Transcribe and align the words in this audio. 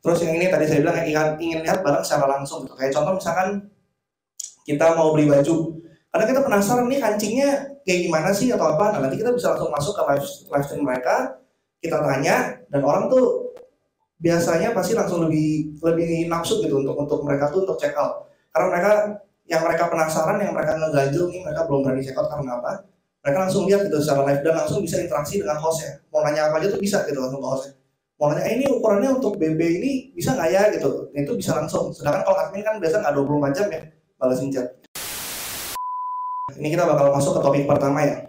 Terus 0.00 0.18
yang 0.24 0.32
ini 0.40 0.48
tadi 0.48 0.64
saya 0.64 0.80
bilang 0.80 0.96
ingin, 1.04 1.28
ingin 1.36 1.58
lihat 1.60 1.84
barang 1.84 2.00
secara 2.00 2.40
langsung 2.40 2.64
gitu. 2.64 2.72
Kayak 2.72 2.96
contoh 2.96 3.20
misalkan 3.20 3.68
kita 4.64 4.96
mau 4.96 5.12
beli 5.12 5.28
baju. 5.28 5.76
Karena 6.10 6.24
kita 6.26 6.40
penasaran 6.42 6.86
nih 6.88 6.98
kancingnya 6.98 7.50
kayak 7.84 8.00
gimana 8.08 8.28
sih 8.32 8.48
atau 8.50 8.66
apa. 8.74 8.96
Nah 8.96 8.98
nanti 9.06 9.20
kita 9.20 9.30
bisa 9.36 9.52
langsung 9.52 9.68
masuk 9.68 9.92
ke 9.92 10.02
live, 10.08 10.26
live 10.26 10.64
stream 10.64 10.84
mereka. 10.88 11.36
Kita 11.80 11.96
tanya 12.00 12.60
dan 12.68 12.80
orang 12.84 13.12
tuh 13.12 13.56
biasanya 14.20 14.76
pasti 14.76 14.92
langsung 14.92 15.24
lebih 15.28 15.80
lebih 15.80 16.28
nafsu 16.28 16.60
gitu 16.60 16.80
untuk 16.80 16.96
untuk 16.96 17.20
mereka 17.24 17.52
tuh 17.52 17.68
untuk 17.68 17.76
check 17.76 17.92
out. 17.96 18.28
Karena 18.52 18.66
mereka 18.72 18.90
yang 19.48 19.62
mereka 19.64 19.84
penasaran, 19.88 20.36
yang 20.40 20.52
mereka 20.52 20.76
ngeganjel 20.76 21.24
nih 21.28 21.40
mereka 21.44 21.60
belum 21.68 21.80
berani 21.84 22.02
check 22.04 22.16
out 22.16 22.28
karena 22.28 22.56
apa? 22.56 22.84
Mereka 23.20 23.38
langsung 23.48 23.68
lihat 23.68 23.84
gitu 23.84 24.00
secara 24.00 24.24
live 24.28 24.40
dan 24.44 24.54
langsung 24.64 24.80
bisa 24.80 24.96
interaksi 24.96 25.40
dengan 25.40 25.60
hostnya. 25.60 26.00
Mau 26.08 26.24
nanya 26.24 26.48
apa 26.48 26.56
aja 26.60 26.72
tuh 26.72 26.80
bisa 26.80 27.04
gitu 27.04 27.20
langsung 27.20 27.40
ke 27.40 27.48
hostnya 27.48 27.79
mau 28.20 28.36
nanya 28.36 28.52
eh, 28.52 28.60
ini 28.60 28.64
ukurannya 28.68 29.16
untuk 29.16 29.40
BB 29.40 29.60
ini 29.80 29.92
bisa 30.12 30.36
nggak 30.36 30.48
ya? 30.52 30.62
Gitu. 30.76 31.08
Nah, 31.16 31.20
itu 31.24 31.32
bisa 31.40 31.56
langsung. 31.56 31.88
Sedangkan 31.96 32.20
kalau 32.28 32.36
admin 32.36 32.60
kan 32.60 32.76
biasa 32.76 33.00
nggak 33.00 33.14
24 33.16 33.56
jam 33.56 33.66
ya 33.72 33.82
balasin 34.20 34.52
chat. 34.52 34.68
Ini 36.60 36.68
kita 36.76 36.84
bakal 36.84 37.16
masuk 37.16 37.40
ke 37.40 37.40
topik 37.40 37.64
pertama 37.64 38.04
ya. 38.04 38.28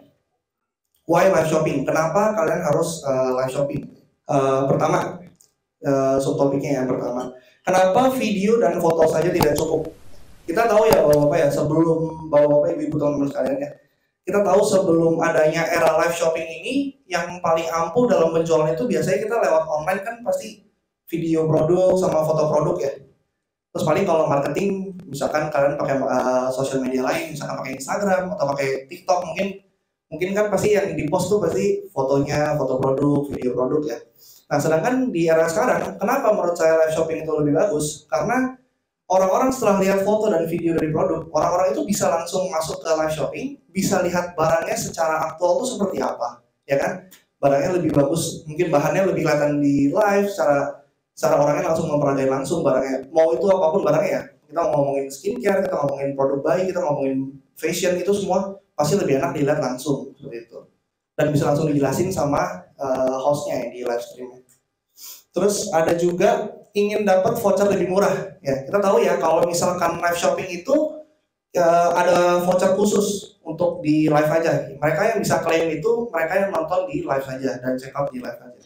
Why 1.11 1.27
live 1.27 1.51
shopping? 1.51 1.83
Kenapa 1.83 2.31
kalian 2.39 2.63
harus 2.63 3.03
uh, 3.03 3.35
live 3.35 3.51
shopping? 3.51 3.91
Uh, 4.31 4.63
pertama 4.71 5.19
uh, 5.83 6.15
subtopiknya 6.23 6.79
yang 6.79 6.87
pertama. 6.87 7.35
Kenapa 7.67 8.15
video 8.15 8.63
dan 8.63 8.79
foto 8.79 9.03
saja 9.11 9.27
tidak 9.27 9.59
cukup? 9.59 9.91
Kita 10.47 10.71
tahu 10.71 10.87
ya 10.87 11.03
bapak-bapak 11.03 11.37
ya 11.37 11.47
sebelum 11.51 12.31
bapak-bapak 12.31 12.79
ibu-ibu 12.79 12.95
teman-teman 12.95 13.27
sekalian 13.27 13.57
ya 13.59 13.69
kita 14.21 14.45
tahu 14.45 14.61
sebelum 14.61 15.17
adanya 15.17 15.65
era 15.65 15.97
live 15.97 16.13
shopping 16.13 16.45
ini 16.45 17.01
yang 17.09 17.41
paling 17.41 17.65
ampuh 17.67 18.05
dalam 18.05 18.29
penjualan 18.29 18.69
itu 18.69 18.85
biasanya 18.85 19.19
kita 19.25 19.35
lewat 19.41 19.63
online 19.65 20.01
kan 20.05 20.15
pasti 20.21 20.61
video 21.09 21.49
produk 21.49 21.97
sama 21.97 22.23
foto 22.23 22.47
produk 22.47 22.75
ya. 22.79 22.93
Terus 23.71 23.83
paling 23.87 24.03
kalau 24.05 24.27
marketing 24.29 24.95
misalkan 25.07 25.49
kalian 25.49 25.75
pakai 25.75 25.95
uh, 25.99 26.47
sosial 26.53 26.83
media 26.83 27.03
lain 27.03 27.33
misalkan 27.33 27.59
pakai 27.59 27.73
Instagram 27.79 28.31
atau 28.35 28.45
pakai 28.55 28.87
TikTok 28.87 29.19
mungkin 29.27 29.47
mungkin 30.11 30.29
kan 30.35 30.45
pasti 30.51 30.75
yang 30.75 30.91
di 30.91 31.07
post 31.07 31.31
tuh 31.31 31.39
pasti 31.39 31.87
fotonya 31.89 32.55
foto 32.59 32.77
produk 32.77 33.25
video 33.31 33.51
produk 33.57 33.81
ya. 33.83 33.97
Nah 34.51 34.59
sedangkan 34.59 35.09
di 35.09 35.25
era 35.31 35.47
sekarang 35.47 35.97
kenapa 35.97 36.35
menurut 36.35 36.55
saya 36.55 36.77
live 36.83 36.93
shopping 36.93 37.25
itu 37.25 37.31
lebih 37.41 37.57
bagus? 37.57 38.05
Karena 38.05 38.59
orang-orang 39.11 39.51
setelah 39.51 39.83
lihat 39.83 40.07
foto 40.07 40.31
dan 40.31 40.47
video 40.47 40.71
dari 40.79 40.87
produk, 40.87 41.27
orang-orang 41.35 41.75
itu 41.75 41.83
bisa 41.83 42.07
langsung 42.07 42.47
masuk 42.47 42.79
ke 42.79 42.89
live 42.95 43.13
shopping, 43.13 43.47
bisa 43.67 43.99
lihat 43.99 44.31
barangnya 44.39 44.77
secara 44.79 45.27
aktual 45.27 45.59
itu 45.59 45.75
seperti 45.75 45.99
apa, 45.99 46.39
ya 46.63 46.79
kan? 46.79 47.11
Barangnya 47.43 47.75
lebih 47.75 47.91
bagus, 47.91 48.47
mungkin 48.47 48.71
bahannya 48.71 49.11
lebih 49.11 49.27
kelihatan 49.27 49.59
di 49.59 49.91
live, 49.91 50.27
secara 50.31 50.79
secara 51.11 51.35
orangnya 51.43 51.75
langsung 51.75 51.91
mempelajari 51.91 52.29
langsung 52.31 52.59
barangnya. 52.63 53.11
Mau 53.11 53.35
itu 53.35 53.45
apa 53.51 53.65
pun 53.75 53.81
barangnya 53.83 54.11
ya. 54.15 54.23
Kita 54.47 54.61
ngomongin 54.67 55.05
skincare, 55.11 55.59
kita 55.67 55.75
ngomongin 55.75 56.09
produk 56.15 56.39
bayi, 56.43 56.61
kita 56.71 56.79
ngomongin 56.79 57.17
fashion 57.59 57.93
itu 57.99 58.11
semua 58.15 58.57
pasti 58.73 58.95
lebih 58.97 59.19
enak 59.19 59.31
dilihat 59.35 59.59
langsung 59.59 60.15
seperti 60.15 60.47
itu. 60.47 60.59
Dan 61.13 61.29
bisa 61.29 61.51
langsung 61.51 61.67
dijelasin 61.69 62.09
sama 62.09 62.65
uh, 62.79 63.17
hostnya 63.21 63.61
ya 63.61 63.67
di 63.69 63.79
live 63.85 64.01
streamnya. 64.01 64.40
Terus 65.31 65.71
ada 65.71 65.95
juga 65.95 66.51
ingin 66.75 67.03
dapat 67.03 67.39
voucher 67.39 67.67
lebih 67.67 67.91
murah. 67.91 68.35
Ya 68.43 68.63
kita 68.67 68.79
tahu 68.79 69.03
ya 69.03 69.19
kalau 69.19 69.43
misalkan 69.47 69.99
live 69.99 70.19
shopping 70.19 70.47
itu 70.47 70.75
ya, 71.55 71.95
ada 71.95 72.43
voucher 72.43 72.75
khusus 72.75 73.39
untuk 73.43 73.79
di 73.83 74.07
live 74.07 74.31
aja. 74.31 74.71
Mereka 74.75 75.01
yang 75.15 75.19
bisa 75.23 75.39
klaim 75.43 75.71
itu 75.71 76.07
mereka 76.11 76.33
yang 76.47 76.49
nonton 76.51 76.87
di 76.91 77.03
live 77.03 77.23
saja 77.23 77.59
dan 77.59 77.75
check 77.79 77.95
out 77.95 78.11
di 78.11 78.19
live 78.19 78.39
aja. 78.39 78.61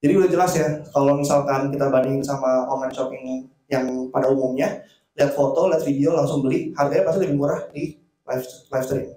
Jadi 0.00 0.12
udah 0.16 0.28
jelas 0.32 0.52
ya 0.56 0.68
kalau 0.96 1.18
misalkan 1.18 1.68
kita 1.68 1.86
bandingin 1.92 2.24
sama 2.24 2.64
online 2.66 2.94
shopping 2.94 3.46
yang 3.68 4.08
pada 4.10 4.32
umumnya 4.32 4.82
lihat 5.14 5.36
foto 5.36 5.68
lihat 5.68 5.84
video 5.84 6.16
langsung 6.16 6.40
beli 6.40 6.72
harganya 6.74 7.04
pasti 7.06 7.18
lebih 7.28 7.36
murah 7.36 7.60
di 7.70 7.98
live 8.26 8.44
live 8.72 8.86
stream. 8.86 9.08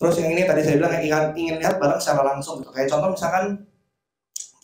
Terus 0.00 0.14
yang 0.16 0.32
ini 0.32 0.48
tadi 0.48 0.64
saya 0.64 0.80
bilang 0.80 0.96
ingin 0.96 1.24
ingin 1.36 1.56
lihat 1.60 1.76
barang 1.76 2.00
secara 2.00 2.22
langsung 2.36 2.64
gitu. 2.64 2.72
Kayak 2.72 2.88
contoh 2.88 3.10
misalkan 3.12 3.44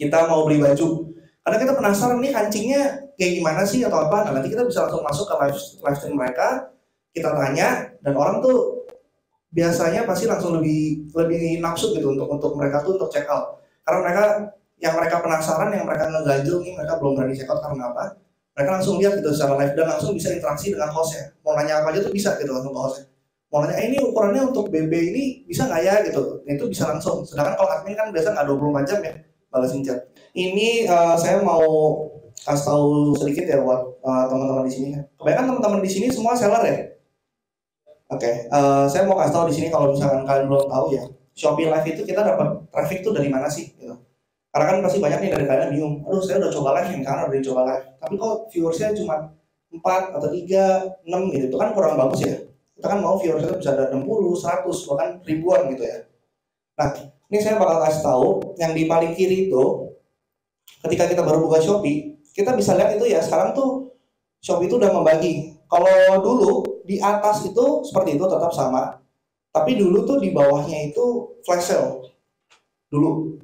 kita 0.00 0.19
mau 0.28 0.49
beli 0.49 0.62
baju 0.62 1.12
karena 1.47 1.62
kita 1.62 1.79
penasaran 1.79 2.19
nih 2.19 2.34
kancingnya 2.34 2.83
kayak 3.15 3.33
gimana 3.39 3.62
sih 3.62 3.87
atau 3.87 4.11
apa. 4.11 4.27
Nah 4.27 4.34
nanti 4.34 4.51
kita 4.51 4.67
bisa 4.67 4.83
langsung 4.83 5.07
masuk 5.07 5.31
ke 5.31 5.34
live, 5.47 5.95
stream 5.95 6.19
mereka, 6.19 6.75
kita 7.15 7.31
tanya 7.39 7.87
dan 8.03 8.19
orang 8.19 8.43
tuh 8.43 8.83
biasanya 9.55 10.03
pasti 10.03 10.27
langsung 10.27 10.59
lebih 10.59 11.07
lebih 11.15 11.62
nafsu 11.62 11.95
gitu 11.95 12.19
untuk 12.19 12.27
untuk 12.27 12.59
mereka 12.59 12.83
tuh 12.83 12.99
untuk 12.99 13.15
check 13.15 13.31
out. 13.31 13.62
Karena 13.87 13.99
mereka 14.03 14.23
yang 14.83 14.99
mereka 14.99 15.23
penasaran, 15.23 15.71
yang 15.71 15.87
mereka 15.87 16.11
ngeganjel 16.11 16.67
nih 16.67 16.73
mereka 16.83 16.99
belum 16.99 17.12
berani 17.15 17.39
check 17.39 17.47
out 17.47 17.63
karena 17.63 17.95
apa? 17.95 18.05
Mereka 18.59 18.71
langsung 18.83 18.99
lihat 18.99 19.13
gitu 19.23 19.31
secara 19.31 19.55
live 19.55 19.75
dan 19.78 19.87
langsung 19.87 20.19
bisa 20.19 20.34
interaksi 20.34 20.75
dengan 20.75 20.91
hostnya. 20.91 21.31
Mau 21.47 21.55
nanya 21.55 21.78
apa 21.78 21.95
aja 21.95 22.03
tuh 22.03 22.11
bisa 22.11 22.34
gitu 22.43 22.51
langsung 22.51 22.75
ke 22.75 22.81
hostnya. 22.83 23.07
Mau 23.55 23.63
nanya 23.63 23.78
eh, 23.78 23.95
ini 23.95 24.03
ukurannya 24.03 24.43
untuk 24.51 24.67
BB 24.67 24.93
ini 25.15 25.25
bisa 25.47 25.71
nggak 25.71 25.83
ya 25.87 25.95
gitu? 26.11 26.43
Nah, 26.43 26.53
itu 26.59 26.67
bisa 26.67 26.91
langsung. 26.91 27.23
Sedangkan 27.23 27.55
kalau 27.55 27.71
admin 27.71 27.95
kan 27.95 28.11
biasa 28.11 28.34
nggak 28.34 28.47
24 28.51 28.91
jam 28.91 28.99
ya 29.07 29.15
balasin 29.47 29.83
chat. 29.87 29.99
Ini 30.36 30.84
uh, 30.84 31.16
saya 31.16 31.41
mau 31.41 31.64
kasih 32.44 32.64
tahu 32.69 33.16
sedikit 33.16 33.48
ya 33.48 33.64
buat 33.64 33.80
uh, 34.04 34.28
teman-teman 34.28 34.69
di 34.69 34.72
sini. 34.76 34.88
Kebanyakan 35.16 35.44
teman-teman 35.48 35.80
di 35.80 35.88
sini 35.88 36.06
semua 36.12 36.36
seller 36.36 36.60
ya. 36.60 36.76
Oke, 38.06 38.22
okay. 38.22 38.34
uh, 38.54 38.84
eh, 38.84 38.84
saya 38.86 39.02
mau 39.02 39.19
kasih 39.19 39.34
tahu 39.34 39.44
di 39.50 39.54
sini 39.58 39.66
kalau 39.66 39.91
misalkan 39.91 40.22
kalian 40.22 40.47
belum 40.47 40.70
tahu 40.70 40.94
ya, 40.94 41.02
Shopee 41.34 41.66
Live 41.66 41.91
itu 41.91 42.06
kita 42.06 42.22
dapat 42.22 42.62
traffic 42.70 43.02
tuh 43.02 43.10
dari 43.10 43.26
mana 43.26 43.50
sih? 43.50 43.74
Gitu. 43.74 43.98
Karena 44.54 44.64
kan 44.70 44.78
pasti 44.86 45.02
banyak 45.02 45.26
nih 45.26 45.30
dari 45.34 45.44
kalian 45.50 45.69
bingung, 45.74 45.94
aduh 46.06 46.22
saya 46.22 46.38
udah 46.38 46.53
coba 46.54 46.68
live 46.78 46.94
nih, 46.94 47.03
karena 47.03 47.22
udah 47.26 47.41
coba 47.50 47.60
live, 47.66 47.86
tapi 47.98 48.14
kok 48.14 48.34
viewersnya 48.54 48.88
cuma 48.94 49.14
4 49.74 50.16
atau 50.22 50.28
3, 50.30 51.03
6 51.03 51.34
gitu, 51.34 51.44
itu 51.50 51.56
kan 51.58 51.68
kurang 51.74 51.98
bagus 51.98 52.20
ya. 52.22 52.38
Kita 52.78 52.86
kan 52.94 52.98
mau 53.03 53.18
viewersnya 53.18 53.58
bisa 53.58 53.74
ada 53.74 53.91
60, 53.91 54.06
100, 54.06 54.86
bahkan 54.86 55.08
ribuan 55.26 55.60
gitu 55.74 55.82
ya. 55.82 55.98
Nah, 56.78 56.88
ini 57.26 57.38
saya 57.42 57.58
bakal 57.58 57.91
kasih 57.91 58.03
tahu 58.06 58.26
yang 58.62 58.70
di 58.70 58.86
paling 58.86 59.18
kiri 59.18 59.50
itu 59.50 59.85
ketika 60.87 61.04
kita 61.10 61.22
baru 61.22 61.47
buka 61.47 61.59
Shopee, 61.62 62.19
kita 62.37 62.53
bisa 62.54 62.77
lihat 62.77 62.97
itu 62.97 63.09
ya 63.09 63.21
sekarang 63.25 63.56
tuh 63.56 63.94
Shopee 64.41 64.71
itu 64.71 64.77
udah 64.78 64.93
membagi. 64.93 65.56
Kalau 65.66 66.22
dulu 66.22 66.53
di 66.87 67.03
atas 67.03 67.43
itu 67.43 67.82
seperti 67.82 68.15
itu 68.15 68.25
tetap 68.31 68.54
sama, 68.54 69.03
tapi 69.50 69.75
dulu 69.75 70.06
tuh 70.06 70.22
di 70.22 70.31
bawahnya 70.31 70.93
itu 70.93 71.37
flash 71.43 71.75
sale 71.75 72.06
dulu. 72.93 73.41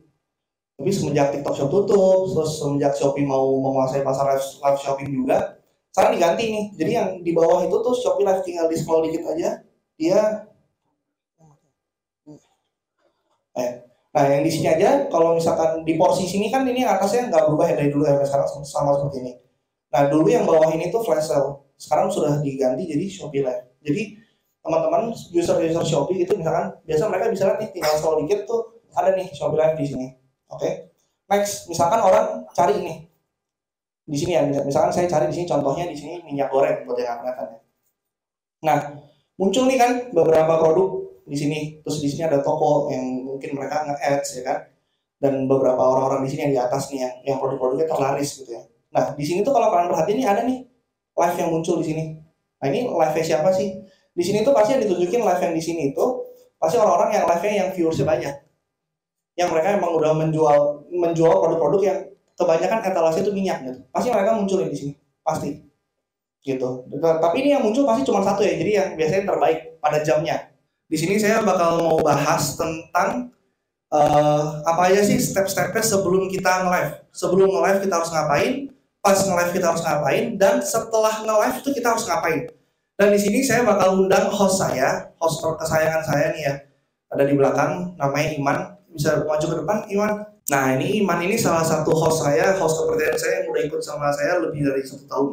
Tapi 0.79 0.91
semenjak 0.91 1.35
TikTok 1.35 1.55
Shop 1.55 1.71
tutup, 1.71 2.31
terus 2.31 2.59
semenjak 2.59 2.95
Shopee 2.95 3.27
mau 3.27 3.59
menguasai 3.63 4.03
pasar 4.07 4.35
live, 4.35 4.79
shopping 4.79 5.11
juga, 5.11 5.59
sekarang 5.95 6.19
diganti 6.19 6.45
nih. 6.51 6.67
Jadi 6.79 6.91
yang 6.91 7.09
di 7.23 7.31
bawah 7.35 7.63
itu 7.67 7.77
tuh 7.83 7.95
Shopee 7.95 8.27
Live 8.27 8.43
tinggal 8.43 8.67
di 8.67 8.77
scroll 8.79 9.07
dikit 9.07 9.23
aja, 9.31 9.63
dia 9.99 10.21
Eh, 13.53 13.85
nah 14.13 14.29
yang 14.29 14.45
di 14.45 14.53
sini 14.53 14.69
aja 14.69 15.09
kalau 15.09 15.33
misalkan 15.33 15.89
di 15.89 15.97
porsi 15.97 16.29
sini 16.29 16.53
kan 16.53 16.69
ini 16.69 16.85
atasnya 16.85 17.33
nggak 17.33 17.49
berubah 17.49 17.67
ya 17.73 17.75
dari 17.81 17.89
dulu 17.89 18.05
sampai 18.05 18.29
sekarang 18.29 18.49
sama 18.65 18.91
seperti 19.01 19.17
ini. 19.25 19.33
Nah 19.93 20.09
dulu 20.09 20.29
yang 20.29 20.45
bawah 20.45 20.69
ini 20.73 20.93
tuh 20.93 21.01
flash 21.01 21.33
sale, 21.33 21.65
sekarang 21.81 22.13
sudah 22.13 22.41
diganti 22.45 22.89
jadi 22.89 23.05
Shopee 23.09 23.45
Live. 23.45 23.73
Jadi 23.81 24.03
teman-teman 24.61 25.17
user-user 25.33 25.85
Shopee 25.85 26.29
itu 26.29 26.37
misalkan 26.37 26.77
biasa 26.85 27.03
mereka 27.09 27.27
bisa 27.33 27.57
nih 27.57 27.69
tinggal 27.73 27.93
scroll 27.97 28.21
dikit 28.25 28.45
tuh 28.45 28.85
ada 28.93 29.17
nih 29.17 29.29
Shopee 29.33 29.57
Live 29.57 29.77
di 29.81 29.87
sini. 29.89 30.07
Oke. 30.53 30.61
Okay? 30.61 30.73
Next, 31.33 31.65
misalkan 31.73 32.01
orang 32.05 32.45
cari 32.53 32.85
ini 32.85 32.95
di 34.05 34.17
sini 34.19 34.37
ya, 34.37 34.43
misalkan 34.45 34.93
saya 34.93 35.09
cari 35.09 35.31
di 35.31 35.35
sini 35.41 35.47
contohnya 35.49 35.89
di 35.89 35.97
sini 35.97 36.21
minyak 36.27 36.53
goreng 36.53 36.85
buat 36.85 37.01
yang 37.01 37.23
kelihatan 37.23 37.57
ya. 37.57 37.61
Nah, 38.63 38.79
muncul 39.41 39.65
nih 39.67 39.79
kan 39.79 39.91
beberapa 40.13 40.61
produk 40.61 41.03
di 41.23 41.37
sini 41.39 41.59
terus 41.81 42.03
di 42.03 42.09
sini 42.11 42.27
ada 42.27 42.43
toko 42.43 42.91
yang 42.91 43.25
mungkin 43.43 43.59
mereka 43.59 43.83
nge-ads 43.91 44.29
ya 44.39 44.43
kan? 44.47 44.59
Dan 45.19 45.51
beberapa 45.51 45.83
orang-orang 45.83 46.23
di 46.23 46.31
sini 46.31 46.41
yang 46.47 46.55
di 46.55 46.61
atas 46.63 46.95
nih 46.95 47.03
yang 47.03 47.15
yang 47.27 47.37
produk-produknya 47.43 47.91
terlaris 47.91 48.39
gitu 48.39 48.55
ya. 48.55 48.63
Nah 48.95 49.19
di 49.19 49.25
sini 49.27 49.43
tuh 49.43 49.51
kalau 49.51 49.75
kalian 49.75 49.91
perhatiin 49.91 50.19
ini 50.23 50.27
ada 50.31 50.43
nih 50.47 50.63
live 51.19 51.37
yang 51.43 51.51
muncul 51.51 51.83
di 51.83 51.87
sini. 51.91 52.05
Nah 52.63 52.67
ini 52.71 52.87
live 52.87 53.19
siapa 53.19 53.51
sih? 53.51 53.83
Di 54.15 54.23
sini 54.23 54.47
tuh 54.47 54.55
pasti 54.55 54.79
yang 54.79 54.87
ditunjukin 54.87 55.27
live 55.27 55.43
yang 55.43 55.55
di 55.59 55.63
sini 55.63 55.83
itu 55.91 56.07
pasti 56.63 56.79
orang-orang 56.79 57.11
yang 57.19 57.25
live-nya 57.27 57.55
yang 57.67 57.69
viewersnya 57.75 58.07
banyak. 58.07 58.35
Yang 59.35 59.49
mereka 59.51 59.69
emang 59.75 59.91
udah 59.99 60.13
menjual 60.15 60.59
menjual 60.95 61.35
produk-produk 61.43 61.81
yang 61.83 61.99
kebanyakan 62.39 62.79
etalase 62.87 63.19
itu 63.27 63.35
minyak 63.35 63.59
gitu. 63.67 63.83
Pasti 63.91 64.15
mereka 64.15 64.39
muncul 64.39 64.63
di 64.63 64.79
sini. 64.79 64.93
Pasti. 65.27 65.51
Gitu. 66.43 66.71
Tapi 67.03 67.37
ini 67.43 67.59
yang 67.59 67.63
muncul 67.67 67.83
pasti 67.83 68.07
cuma 68.07 68.23
satu 68.23 68.47
ya. 68.47 68.55
Jadi 68.55 68.71
yang 68.71 68.89
biasanya 68.95 69.35
terbaik 69.35 69.59
pada 69.83 69.99
jamnya 70.03 70.52
di 70.93 71.01
sini 71.01 71.17
saya 71.17 71.41
bakal 71.41 71.81
mau 71.81 71.99
bahas 72.05 72.53
tentang 72.53 73.33
uh, 73.89 74.61
apa 74.61 74.93
aja 74.93 75.01
sih 75.01 75.17
step-stepnya 75.17 75.81
sebelum 75.81 76.29
kita 76.29 76.69
nge-live. 76.69 77.09
Sebelum 77.17 77.49
nge-live 77.49 77.89
kita 77.89 77.95
harus 77.97 78.13
ngapain, 78.13 78.53
pas 79.01 79.17
nge-live 79.17 79.53
kita 79.57 79.73
harus 79.73 79.81
ngapain, 79.81 80.25
dan 80.37 80.61
setelah 80.61 81.25
nge-live 81.25 81.57
itu 81.65 81.71
kita 81.81 81.97
harus 81.97 82.05
ngapain. 82.05 82.45
Dan 83.01 83.09
di 83.09 83.17
sini 83.17 83.41
saya 83.41 83.65
bakal 83.65 84.05
undang 84.05 84.29
host 84.29 84.61
saya, 84.61 85.09
host 85.17 85.41
kesayangan 85.41 86.05
saya 86.05 86.27
nih 86.37 86.43
ya, 86.45 86.55
ada 87.09 87.25
di 87.25 87.41
belakang, 87.41 87.97
namanya 87.97 88.29
Iman. 88.37 88.59
Bisa 88.93 89.25
maju 89.25 89.47
ke 89.49 89.57
depan, 89.65 89.89
Iman. 89.89 90.13
Nah 90.53 90.77
ini 90.77 91.01
Iman 91.01 91.25
ini 91.25 91.41
salah 91.41 91.65
satu 91.65 91.97
host 91.97 92.21
saya, 92.21 92.53
host 92.61 92.85
kepercayaan 92.85 93.17
saya 93.17 93.33
yang 93.41 93.47
udah 93.49 93.63
ikut 93.65 93.81
sama 93.81 94.13
saya 94.13 94.45
lebih 94.45 94.69
dari 94.69 94.85
satu 94.85 95.09
tahun. 95.09 95.29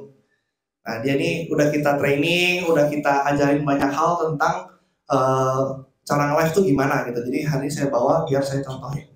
Nah 0.87 0.95
dia 1.03 1.19
ini 1.19 1.51
udah 1.51 1.67
kita 1.67 1.99
training, 1.99 2.63
udah 2.63 2.87
kita 2.87 3.27
ajarin 3.35 3.67
banyak 3.67 3.91
hal 3.91 4.23
tentang 4.23 4.78
uh, 5.09 5.83
cara 6.05 6.23
nge-live 6.33 6.51
tuh 6.53 6.63
gimana 6.65 7.05
gitu. 7.09 7.19
Jadi 7.25 7.39
hari 7.45 7.67
ini 7.67 7.73
saya 7.73 7.87
bawa 7.89 8.25
biar 8.25 8.41
saya 8.45 8.61
contohin. 8.65 9.09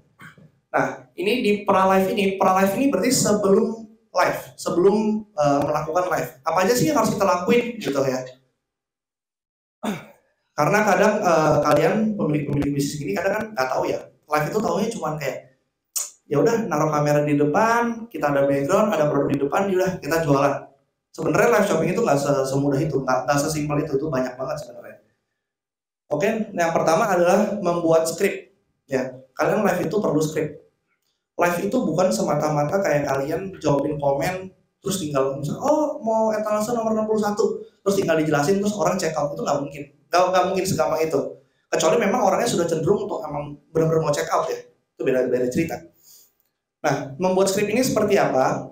Nah 0.74 1.10
ini 1.13 1.45
di 1.45 1.51
pra 1.66 1.86
live 1.94 2.10
ini, 2.13 2.36
pra 2.42 2.57
live 2.62 2.74
ini 2.78 2.86
berarti 2.90 3.13
sebelum 3.13 3.86
live, 4.13 4.42
sebelum 4.57 5.25
uh, 5.34 5.62
melakukan 5.66 6.06
live. 6.10 6.30
Apa 6.45 6.57
aja 6.66 6.74
sih 6.78 6.90
yang 6.90 6.98
harus 7.01 7.13
kita 7.13 7.25
lakuin 7.25 7.78
gitu 7.81 7.98
ya? 8.01 8.22
Karena 10.54 10.86
kadang 10.86 11.13
uh, 11.25 11.56
kalian 11.66 12.13
pemilik-pemilik 12.13 12.78
bisnis 12.78 13.01
ini 13.01 13.18
kadang 13.18 13.34
kan 13.42 13.44
nggak 13.57 13.68
tahu 13.74 13.89
ya. 13.89 14.06
Live 14.30 14.48
itu 14.54 14.60
tahunya 14.62 14.89
cuma 14.94 15.18
kayak 15.18 15.57
ya 16.30 16.38
udah 16.39 16.69
naruh 16.69 16.94
kamera 16.94 17.25
di 17.25 17.38
depan, 17.38 18.06
kita 18.10 18.30
ada 18.30 18.46
background, 18.46 18.94
ada 18.94 19.10
produk 19.10 19.30
di 19.34 19.38
depan, 19.42 19.69
udah 19.69 19.92
kita 19.98 20.22
jualan. 20.22 20.54
Sebenarnya 21.13 21.50
live 21.57 21.68
shopping 21.69 21.89
itu 21.94 22.01
nggak 22.01 22.19
semudah 22.50 22.80
itu, 22.81 22.98
nggak 23.01 23.38
sesimpel 23.38 23.81
itu, 23.81 23.98
itu 23.98 24.07
banyak 24.10 24.34
banget 24.34 24.57
sebenarnya. 24.62 24.93
Oke, 26.13 26.30
yang 26.54 26.69
pertama 26.69 27.10
adalah 27.10 27.57
membuat 27.57 28.06
script. 28.06 28.54
Ya, 28.86 29.18
kalian 29.33 29.65
live 29.65 29.89
itu 29.89 29.98
perlu 29.98 30.21
script. 30.21 30.62
Live 31.33 31.57
itu 31.65 31.74
bukan 31.74 32.13
semata-mata 32.13 32.77
kayak 32.86 33.10
kalian 33.10 33.57
jawabin 33.57 33.98
komen, 33.98 34.54
terus 34.77 35.01
tinggal 35.01 35.42
misalnya, 35.42 35.65
oh 35.65 35.98
mau 36.06 36.30
etalase 36.30 36.69
nomor 36.77 36.94
61, 36.94 37.33
terus 37.81 37.95
tinggal 37.98 38.21
dijelasin, 38.21 38.62
terus 38.62 38.77
orang 38.77 38.94
check 39.01 39.18
out, 39.18 39.33
itu 39.33 39.42
nggak 39.42 39.57
mungkin. 39.57 39.83
Nggak, 40.13 40.44
mungkin 40.54 40.63
segampang 40.69 41.01
itu. 41.01 41.19
Kecuali 41.74 41.98
memang 41.98 42.21
orangnya 42.21 42.45
sudah 42.45 42.69
cenderung 42.69 43.10
untuk 43.10 43.25
emang 43.25 43.57
benar-benar 43.74 44.06
mau 44.06 44.13
check 44.13 44.30
out 44.30 44.45
ya. 44.45 44.62
Itu 44.94 45.01
beda-beda 45.01 45.50
cerita. 45.50 45.81
Nah, 46.86 47.18
membuat 47.18 47.50
skrip 47.50 47.65
ini 47.65 47.81
seperti 47.81 48.21
apa? 48.21 48.69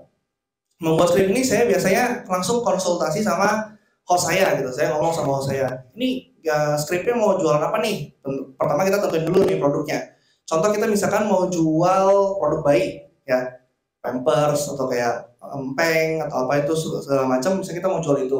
Membuat 0.77 1.09
skrip 1.09 1.33
ini 1.33 1.41
saya 1.41 1.65
biasanya 1.65 2.29
langsung 2.29 2.61
konsultasi 2.61 3.25
sama 3.25 3.73
host 4.05 4.29
saya 4.29 4.57
gitu. 4.59 4.69
Saya 4.73 4.95
ngomong 4.95 5.13
sama 5.13 5.31
host 5.37 5.53
saya, 5.53 5.85
ini 5.97 6.35
ya 6.41 6.75
skripnya 6.77 7.15
mau 7.17 7.37
jualan 7.37 7.61
apa 7.61 7.77
nih? 7.81 8.11
Pertama 8.57 8.85
kita 8.85 8.97
tentuin 9.03 9.25
dulu 9.25 9.39
nih 9.45 9.57
produknya. 9.61 9.99
Contoh 10.45 10.69
kita 10.73 10.89
misalkan 10.89 11.29
mau 11.29 11.47
jual 11.47 12.37
produk 12.41 12.61
bayi, 12.65 13.07
ya 13.23 13.61
pampers 14.01 14.67
atau 14.73 14.89
kayak 14.89 15.31
empeng 15.41 16.21
atau 16.25 16.45
apa 16.45 16.65
itu 16.65 16.73
segala 16.75 17.29
macam, 17.29 17.61
misalnya 17.61 17.79
kita 17.79 17.89
mau 17.89 18.01
jual 18.03 18.17
itu. 18.19 18.39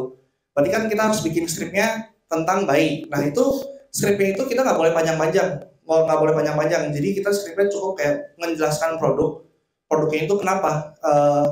Berarti 0.52 0.70
kan 0.70 0.84
kita 0.92 1.02
harus 1.08 1.20
bikin 1.24 1.48
skripnya 1.48 2.12
tentang 2.28 2.68
bayi. 2.68 3.08
Nah 3.08 3.24
itu 3.24 3.64
skripnya 3.94 4.36
itu 4.36 4.44
kita 4.48 4.64
nggak 4.66 4.80
boleh 4.80 4.92
panjang-panjang, 4.92 5.64
nggak 5.88 6.20
boleh 6.20 6.34
panjang-panjang. 6.36 6.92
Jadi 6.92 7.08
kita 7.22 7.30
skripnya 7.32 7.72
cukup 7.72 7.96
kayak 7.96 8.36
menjelaskan 8.36 9.00
produk, 9.00 9.48
produknya 9.88 10.28
itu 10.28 10.36
kenapa 10.40 10.96
uh, 11.04 11.46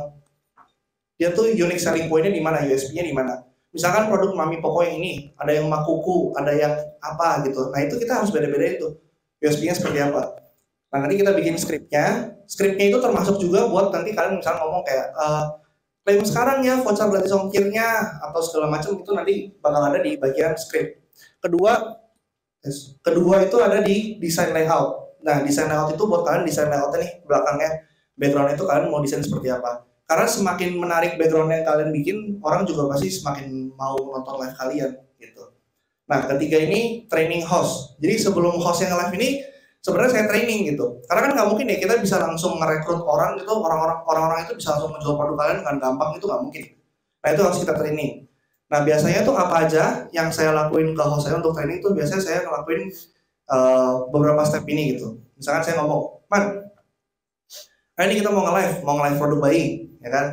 dia 1.20 1.36
tuh 1.36 1.52
unique 1.52 1.84
selling 1.84 2.08
pointnya 2.08 2.32
di 2.32 2.40
mana 2.40 2.64
USP-nya 2.64 3.04
di 3.04 3.12
mana 3.12 3.44
misalkan 3.70 4.10
produk 4.10 4.34
mami 4.34 4.58
poko 4.58 4.82
yang 4.82 4.98
ini 4.98 5.34
ada 5.38 5.54
yang 5.54 5.70
makuku 5.70 6.34
ada 6.34 6.52
yang 6.54 6.74
apa 7.02 7.46
gitu. 7.46 7.70
Nah 7.70 7.80
itu 7.86 7.96
kita 8.02 8.22
harus 8.22 8.34
beda-beda 8.34 8.66
itu 8.66 8.88
USP-nya 9.40 9.78
seperti 9.78 10.00
apa. 10.02 10.42
Nah 10.90 10.98
nanti 11.06 11.22
kita 11.22 11.32
bikin 11.38 11.56
skripnya 11.56 12.34
skripnya 12.50 12.90
itu 12.90 12.98
termasuk 12.98 13.38
juga 13.38 13.70
buat 13.70 13.94
nanti 13.94 14.18
kalian 14.18 14.42
misalnya 14.42 14.60
ngomong 14.66 14.84
kayak 14.86 15.08
uh, 15.14 15.46
sekarang 16.10 16.66
ya 16.66 16.82
voucher 16.82 17.06
gratis 17.06 17.30
ongkirnya 17.30 18.18
atau 18.26 18.42
segala 18.42 18.74
macam 18.74 18.98
itu 18.98 19.12
nanti 19.14 19.34
bakal 19.62 19.94
ada 19.94 20.02
di 20.02 20.18
bagian 20.18 20.58
skrip 20.58 20.98
kedua 21.38 22.02
kedua 23.06 23.46
itu 23.46 23.58
ada 23.62 23.86
di 23.86 24.18
desain 24.18 24.50
layout. 24.50 25.22
Nah 25.22 25.46
desain 25.46 25.70
layout 25.70 25.94
itu 25.94 26.04
buat 26.10 26.26
kalian 26.26 26.50
desain 26.50 26.66
layoutnya 26.66 27.06
nih 27.06 27.12
belakangnya. 27.30 27.72
Background 28.20 28.52
itu 28.58 28.64
kalian 28.66 28.90
mau 28.92 29.00
desain 29.00 29.24
seperti 29.24 29.48
apa 29.54 29.89
karena 30.10 30.26
semakin 30.26 30.74
menarik 30.74 31.22
background 31.22 31.54
yang 31.54 31.62
kalian 31.62 31.90
bikin 31.94 32.18
orang 32.42 32.66
juga 32.66 32.90
pasti 32.90 33.14
semakin 33.14 33.70
mau 33.78 33.94
nonton 33.94 34.42
live 34.42 34.58
kalian 34.58 34.92
gitu. 35.22 35.54
Nah 36.10 36.26
ketiga 36.26 36.58
ini 36.66 37.06
training 37.06 37.46
host. 37.46 37.94
Jadi 38.02 38.18
sebelum 38.18 38.58
host 38.58 38.82
yang 38.82 38.98
live 38.98 39.14
ini 39.14 39.46
sebenarnya 39.86 40.12
saya 40.18 40.26
training 40.26 40.74
gitu. 40.74 40.98
Karena 41.06 41.30
kan 41.30 41.32
nggak 41.38 41.48
mungkin 41.54 41.70
ya 41.70 41.78
kita 41.78 42.02
bisa 42.02 42.18
langsung 42.26 42.58
merekrut 42.58 43.06
orang 43.06 43.38
gitu 43.38 43.54
orang-orang 43.54 44.02
orang-orang 44.10 44.50
itu 44.50 44.58
bisa 44.58 44.74
langsung 44.74 44.98
menjual 44.98 45.14
produk 45.14 45.38
kalian 45.38 45.58
dengan 45.62 45.76
gampang 45.78 46.10
itu 46.18 46.26
nggak 46.26 46.42
mungkin. 46.42 46.66
Nah 47.22 47.30
itu 47.30 47.42
harus 47.46 47.58
kita 47.62 47.74
training. 47.78 48.12
Nah 48.74 48.80
biasanya 48.82 49.22
tuh 49.22 49.36
apa 49.38 49.56
aja 49.70 50.10
yang 50.10 50.34
saya 50.34 50.58
lakuin 50.58 50.98
ke 50.98 51.04
host 51.06 51.30
saya 51.30 51.38
untuk 51.38 51.54
training 51.54 51.86
itu 51.86 51.90
biasanya 51.94 52.22
saya 52.26 52.40
ngelakuin 52.50 52.90
uh, 53.46 54.10
beberapa 54.10 54.42
step 54.42 54.66
ini 54.66 54.98
gitu. 54.98 55.22
Misalkan 55.38 55.62
saya 55.62 55.86
ngomong 55.86 56.26
man 56.34 56.66
nah 57.94 58.08
ini 58.08 58.24
kita 58.24 58.32
mau 58.32 58.48
nge-live, 58.48 58.76
mau 58.88 58.96
nge-live 58.96 59.20
produk 59.20 59.40
bayi, 59.44 59.89
ya 60.00 60.10
kan? 60.12 60.28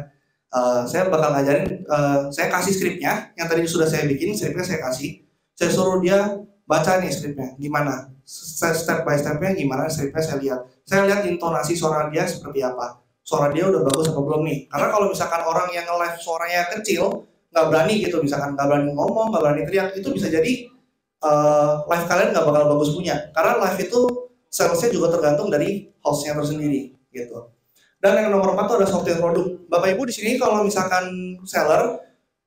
Uh, 0.46 0.86
saya 0.86 1.10
bakal 1.10 1.34
ngajarin, 1.36 1.84
uh, 1.90 2.30
saya 2.30 2.48
kasih 2.48 2.72
skripnya, 2.72 3.34
yang 3.34 3.50
tadi 3.50 3.66
sudah 3.66 3.84
saya 3.84 4.06
bikin, 4.06 4.32
skripnya 4.32 4.62
saya 4.62 4.80
kasih, 4.88 5.20
saya 5.52 5.68
suruh 5.74 5.98
dia 6.00 6.38
baca 6.64 7.02
nih 7.02 7.10
skripnya, 7.10 7.58
gimana, 7.58 8.14
step 8.24 9.02
by 9.04 9.18
stepnya 9.18 9.52
gimana, 9.52 9.90
skripnya 9.90 10.22
saya 10.22 10.38
lihat, 10.40 10.60
saya 10.86 11.02
lihat 11.10 11.26
intonasi 11.26 11.74
suara 11.74 12.08
dia 12.08 12.24
seperti 12.24 12.62
apa, 12.62 13.02
suara 13.26 13.50
dia 13.52 13.68
udah 13.68 13.84
bagus 13.84 14.06
apa 14.08 14.22
belum 14.22 14.46
nih, 14.46 14.70
karena 14.70 14.88
kalau 14.88 15.06
misalkan 15.10 15.42
orang 15.44 15.68
yang 15.74 15.84
nge-live 15.84 16.18
suaranya 16.22 16.62
kecil, 16.78 17.26
nggak 17.52 17.66
berani 17.66 17.94
gitu, 18.06 18.16
misalkan 18.22 18.54
nggak 18.54 18.66
berani 18.70 18.90
ngomong, 18.94 19.26
nggak 19.34 19.42
berani 19.42 19.62
teriak, 19.66 19.88
itu 19.98 20.08
bisa 20.14 20.30
jadi 20.30 20.52
uh, 21.26 21.84
live 21.90 22.06
kalian 22.06 22.30
nggak 22.32 22.46
bakal 22.46 22.62
bagus 22.70 22.94
punya, 22.94 23.28
karena 23.34 23.60
live 23.66 23.78
itu 23.82 24.00
salesnya 24.46 24.88
juga 24.94 25.18
tergantung 25.18 25.50
dari 25.50 25.90
hostnya 26.00 26.38
tersendiri 26.38 26.94
gitu. 27.10 27.50
Dan 27.96 28.12
yang 28.20 28.28
nomor 28.32 28.52
empat 28.52 28.68
itu 28.68 28.74
ada 28.82 28.88
software 28.88 29.20
produk. 29.20 29.46
Bapak 29.72 29.88
Ibu 29.96 30.02
di 30.04 30.14
sini 30.14 30.36
kalau 30.36 30.62
misalkan 30.62 31.08
seller, 31.48 32.00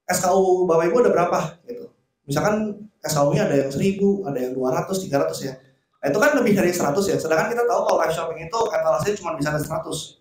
SKU 0.06 0.70
Bapak 0.70 0.90
Ibu 0.90 0.96
ada 1.06 1.12
berapa 1.12 1.40
gitu. 1.66 1.90
Misalkan 2.30 2.86
SKU-nya 3.02 3.50
ada 3.50 3.56
yang 3.66 3.72
1000, 3.74 4.28
ada 4.30 4.38
yang 4.38 4.54
200, 4.54 5.10
300 5.10 5.48
ya. 5.50 5.54
Nah, 6.00 6.08
itu 6.08 6.18
kan 6.22 6.32
lebih 6.38 6.54
dari 6.56 6.72
100 6.72 7.12
ya. 7.12 7.18
Sedangkan 7.20 7.48
kita 7.52 7.64
tahu 7.68 7.80
kalau 7.90 7.98
live 8.06 8.14
shopping 8.16 8.40
itu 8.46 8.60
etalasenya 8.72 9.16
cuma 9.20 9.32
bisa 9.36 9.50
ada 9.52 9.62
100. 9.62 10.20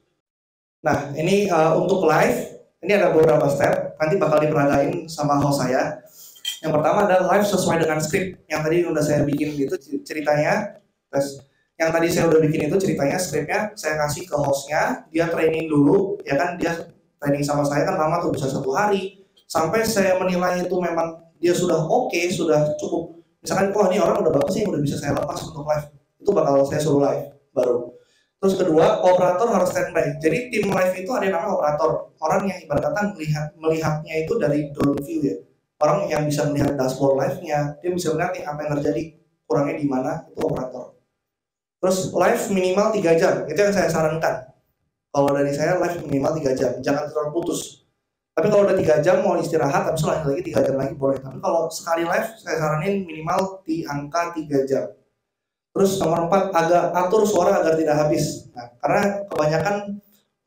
Nah, 0.83 0.97
ini 1.15 1.51
uh, 1.51 1.75
untuk 1.79 2.07
live, 2.07 2.39
ini 2.83 2.93
ada 2.95 3.11
beberapa 3.11 3.47
step. 3.51 3.99
Nanti 3.99 4.15
bakal 4.19 4.43
diperagain 4.43 5.07
sama 5.11 5.39
host 5.43 5.63
saya. 5.63 6.03
Yang 6.63 6.73
pertama 6.79 7.07
adalah 7.07 7.37
live 7.37 7.47
sesuai 7.47 7.77
dengan 7.83 7.99
script. 8.03 8.43
Yang 8.51 8.61
tadi 8.67 8.77
udah 8.87 9.03
saya 9.03 9.21
bikin 9.27 9.55
itu 9.55 9.75
ceritanya. 10.03 10.83
Terus 11.11 11.43
yang 11.79 11.95
tadi 11.95 12.11
saya 12.11 12.27
udah 12.27 12.43
bikin 12.43 12.67
itu 12.67 12.75
ceritanya 12.75 13.15
skripnya 13.23 13.71
saya 13.79 13.95
kasih 14.03 14.27
ke 14.27 14.35
hostnya. 14.35 15.07
Dia 15.15 15.31
training 15.31 15.71
dulu 15.71 16.19
ya 16.27 16.35
kan? 16.35 16.59
Dia 16.59 16.75
training 17.23 17.47
sama 17.47 17.63
saya 17.63 17.87
kan 17.87 17.95
lama 17.95 18.19
tuh 18.19 18.35
bisa 18.35 18.51
satu 18.51 18.75
hari. 18.75 19.23
Sampai 19.47 19.87
saya 19.87 20.19
menilai 20.19 20.67
itu 20.67 20.75
memang 20.75 21.23
dia 21.39 21.55
sudah 21.55 21.79
oke 21.87 22.11
okay, 22.11 22.35
sudah 22.35 22.75
cukup. 22.83 23.23
Misalkan 23.39 23.71
wah 23.71 23.87
ini 23.95 24.03
orang 24.03 24.27
udah 24.27 24.33
bagus 24.35 24.59
sih 24.59 24.67
udah 24.67 24.83
bisa 24.83 24.99
saya 24.99 25.15
lepas 25.15 25.39
untuk 25.47 25.63
live. 25.71 25.87
Itu 26.19 26.31
bakal 26.35 26.67
saya 26.67 26.83
suruh 26.83 26.99
live 26.99 27.31
baru. 27.55 27.95
Terus 28.43 28.55
kedua 28.59 28.99
operator 29.07 29.47
harus 29.47 29.71
standby. 29.71 30.19
Jadi 30.19 30.51
tim 30.51 30.67
live 30.75 30.95
itu 30.99 31.11
ada 31.15 31.31
yang 31.31 31.39
namanya 31.39 31.55
operator. 31.63 31.91
Orang 32.19 32.43
yang 32.51 32.59
ibarat 32.59 32.91
kata 32.91 33.01
melihat 33.15 33.47
melihatnya 33.55 34.15
itu 34.27 34.35
dari 34.35 34.75
drone 34.75 34.99
view 35.07 35.23
ya. 35.23 35.37
Orang 35.79 36.11
yang 36.11 36.27
bisa 36.27 36.43
melihat 36.51 36.75
dashboard 36.75 37.23
live-nya 37.23 37.79
dia 37.79 37.91
bisa 37.95 38.11
melihat 38.19 38.35
apa 38.51 38.67
yang 38.67 38.71
terjadi 38.83 39.03
kurangnya 39.47 39.75
di 39.79 39.87
mana 39.87 40.27
itu 40.27 40.43
operator 40.43 40.98
Terus 41.79 42.11
live 42.11 42.45
minimal 42.51 42.91
3 42.91 43.21
jam, 43.21 43.35
itu 43.47 43.59
yang 43.59 43.75
saya 43.75 43.87
sarankan. 43.87 44.51
Kalau 45.15 45.31
dari 45.31 45.55
saya 45.55 45.79
live 45.79 46.03
minimal 46.11 46.35
3 46.35 46.59
jam, 46.59 46.73
jangan 46.83 47.07
terlalu 47.07 47.31
putus. 47.39 47.87
Tapi 48.35 48.51
kalau 48.51 48.67
udah 48.67 48.75
3 48.79 49.03
jam 49.03 49.23
mau 49.23 49.39
istirahat, 49.39 49.91
habis 49.91 50.03
lanjut 50.03 50.35
lagi 50.35 50.43
3 50.51 50.67
jam 50.67 50.75
lagi 50.75 50.95
boleh. 50.99 51.19
Tapi 51.23 51.39
kalau 51.39 51.71
sekali 51.71 52.03
live, 52.03 52.29
saya 52.39 52.57
saranin 52.59 53.07
minimal 53.07 53.63
di 53.63 53.87
angka 53.87 54.35
3 54.35 54.71
jam. 54.71 54.91
Terus 55.71 56.03
nomor 56.03 56.27
4, 56.27 56.51
agak 56.51 56.85
atur 56.91 57.23
suara 57.23 57.63
agar 57.63 57.79
tidak 57.79 57.95
habis. 57.95 58.51
Nah, 58.51 58.67
karena 58.83 59.03
kebanyakan 59.31 59.77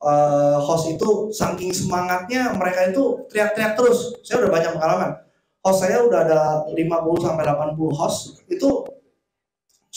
uh, 0.03 0.57
host 0.59 0.91
itu 0.91 1.31
saking 1.31 1.71
semangatnya 1.71 2.51
mereka 2.57 2.91
itu 2.91 3.23
teriak-teriak 3.31 3.79
terus. 3.79 4.19
Saya 4.25 4.43
udah 4.43 4.51
banyak 4.51 4.71
pengalaman. 4.75 5.11
Host 5.61 5.79
saya 5.85 6.03
udah 6.03 6.19
ada 6.27 6.39
50 6.67 6.75
sampai 7.23 7.43
80 7.47 7.79
host 7.95 8.43
itu 8.49 8.90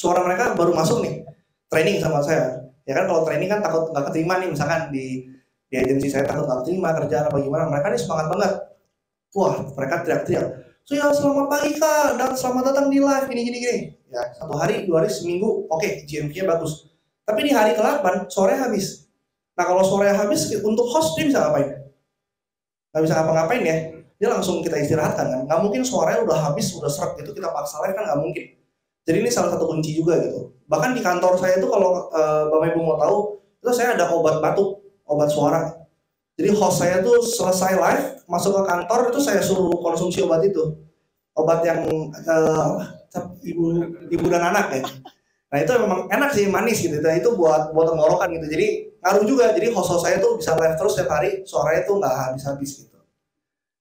suara 0.05 0.21
mereka 0.21 0.53
baru 0.53 0.77
masuk 0.77 1.01
nih 1.01 1.25
training 1.73 1.97
sama 2.05 2.21
saya. 2.21 2.69
Ya 2.85 2.93
kan 2.93 3.09
kalau 3.09 3.25
training 3.25 3.49
kan 3.49 3.65
takut 3.65 3.89
nggak 3.89 4.13
keterima 4.13 4.37
nih 4.45 4.53
misalkan 4.53 4.93
di 4.93 5.33
di 5.73 5.75
agensi 5.81 6.13
saya 6.13 6.29
takut 6.29 6.45
nggak 6.45 6.61
keterima 6.61 6.93
kerjaan 6.93 7.25
apa 7.33 7.37
gimana 7.41 7.65
mereka 7.73 7.89
nih 7.89 8.01
semangat 8.05 8.27
banget. 8.29 8.53
Wah 9.33 9.55
mereka 9.73 9.95
teriak-teriak 10.05 10.47
so 10.85 10.93
ya 10.93 11.09
selamat 11.09 11.49
pagi 11.49 11.81
kak 11.81 12.21
dan 12.21 12.37
selamat 12.37 12.63
datang 12.69 12.93
di 12.93 13.01
live 13.01 13.27
gini 13.33 13.43
gini 13.49 13.59
gini. 13.65 13.79
Ya 14.13 14.21
satu 14.37 14.53
hari 14.53 14.85
dua 14.85 15.01
hari 15.01 15.09
seminggu 15.09 15.65
oke 15.73 15.81
okay, 15.81 16.05
GMP-nya 16.05 16.45
bagus. 16.45 16.93
Tapi 17.25 17.41
di 17.41 17.57
hari 17.57 17.73
ke-8 17.73 18.29
sore 18.29 18.53
habis. 18.53 19.09
Nah 19.57 19.65
kalau 19.65 19.81
sore 19.81 20.13
habis 20.13 20.45
untuk 20.61 20.85
host 20.93 21.17
dia 21.17 21.25
bisa 21.25 21.41
ngapain? 21.41 21.73
Nggak 22.93 23.03
bisa 23.09 23.15
ngapa-ngapain 23.17 23.63
ya. 23.65 23.77
Dia 24.21 24.29
langsung 24.29 24.61
kita 24.61 24.77
istirahatkan 24.77 25.25
kan. 25.25 25.41
Nggak 25.49 25.61
mungkin 25.65 25.81
suaranya 25.89 26.21
udah 26.29 26.53
habis 26.53 26.69
udah 26.77 26.93
serak 26.93 27.17
gitu 27.17 27.33
kita 27.33 27.49
paksa 27.49 27.81
live 27.81 27.97
kan 27.97 28.05
nggak 28.05 28.21
mungkin 28.21 28.45
jadi 29.05 29.21
ini 29.21 29.31
salah 29.31 29.53
satu 29.53 29.69
kunci 29.69 29.93
juga 29.93 30.17
gitu. 30.25 30.57
Bahkan 30.65 30.97
di 30.97 31.05
kantor 31.05 31.37
saya 31.37 31.61
itu 31.61 31.69
kalau 31.69 32.09
uh, 32.09 32.49
Bapak 32.49 32.73
Ibu 32.73 32.81
mau 32.81 32.97
tahu, 32.97 33.17
itu 33.61 33.71
saya 33.77 33.93
ada 33.93 34.09
obat 34.09 34.41
batuk 34.41 34.81
obat 35.05 35.29
suara. 35.29 35.77
Jadi 36.35 36.51
host 36.57 36.81
saya 36.81 37.05
tuh 37.05 37.21
selesai 37.21 37.79
live 37.79 38.05
masuk 38.27 38.59
ke 38.59 38.63
kantor 38.65 39.13
itu 39.13 39.21
saya 39.21 39.45
suruh 39.45 39.77
konsumsi 39.77 40.25
obat 40.25 40.41
itu. 40.43 40.81
Obat 41.37 41.61
yang 41.69 41.85
uh, 41.85 42.81
ibu 43.45 43.93
ibu 44.09 44.27
dan 44.33 44.51
anak 44.51 44.73
ya. 44.73 44.83
Nah 45.53 45.59
itu 45.63 45.71
memang 45.79 46.01
enak 46.09 46.31
sih 46.33 46.49
manis 46.49 46.81
gitu. 46.83 46.99
Nah, 46.99 47.15
itu 47.15 47.31
buat 47.37 47.71
buat 47.77 47.87
tenggorokan 47.93 48.33
gitu. 48.41 48.47
Jadi 48.51 48.67
ngaruh 49.05 49.25
juga. 49.29 49.53
Jadi 49.53 49.69
host, 49.71 49.93
host 49.93 50.03
saya 50.09 50.17
tuh 50.19 50.41
bisa 50.41 50.57
live 50.57 50.75
terus 50.81 50.97
setiap 50.97 51.21
hari 51.21 51.45
suaranya 51.45 51.83
tuh 51.85 52.01
nggak 52.01 52.15
habis 52.17 52.43
habis 52.49 52.71
gitu. 52.83 52.99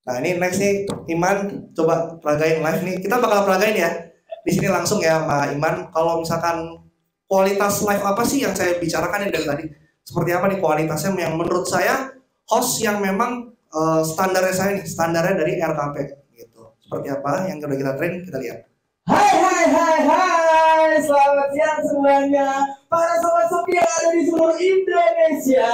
Nah 0.04 0.20
ini 0.20 0.36
next 0.36 0.60
nih 0.60 0.84
Iman. 1.16 1.72
Coba 1.72 2.20
peragain 2.20 2.60
live 2.60 2.82
nih. 2.84 2.96
Kita 3.02 3.18
bakal 3.18 3.48
peragain 3.48 3.78
ya 3.80 4.13
di 4.44 4.52
sini 4.52 4.68
langsung 4.68 5.00
ya 5.00 5.24
Mbak 5.24 5.46
Iman. 5.56 5.76
Kalau 5.90 6.20
misalkan 6.20 6.84
kualitas 7.26 7.80
live 7.82 8.04
apa 8.04 8.24
sih 8.28 8.44
yang 8.44 8.54
saya 8.54 8.78
bicarakan 8.78 9.28
yang 9.28 9.32
dari 9.32 9.46
tadi? 9.48 9.66
Seperti 10.04 10.30
apa 10.36 10.46
nih 10.52 10.60
kualitasnya 10.60 11.16
yang 11.16 11.40
menurut 11.40 11.64
saya 11.64 12.12
host 12.52 12.84
yang 12.84 13.00
memang 13.00 13.56
uh, 13.72 14.04
standarnya 14.04 14.54
saya 14.54 14.70
nih 14.76 14.86
standarnya 14.86 15.40
dari 15.40 15.64
RKP 15.64 15.96
gitu. 16.36 16.76
Seperti 16.84 17.08
apa 17.08 17.48
yang 17.48 17.64
udah 17.64 17.78
kita 17.80 17.94
train 17.96 18.14
kita 18.28 18.38
lihat. 18.44 18.60
Hai 19.08 19.32
hai 19.32 19.64
hai 19.72 19.98
hai. 20.04 20.92
Selamat 21.00 21.50
siang 21.56 21.80
semuanya. 21.88 22.48
Para 22.92 23.16
sobat-sobat 23.24 23.72
yang 23.72 23.88
ada 23.88 24.10
di 24.14 24.22
seluruh 24.28 24.60
Indonesia 24.60 25.72